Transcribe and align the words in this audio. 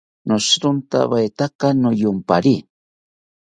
Noshirontawetaka 0.27 1.67
niyompari 1.81 2.55